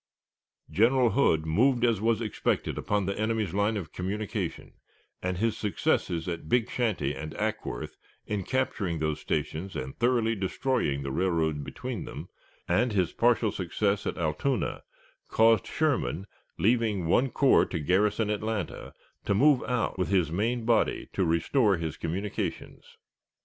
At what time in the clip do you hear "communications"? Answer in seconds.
21.95-22.97